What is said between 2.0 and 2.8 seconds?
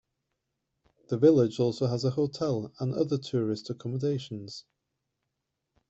a hotel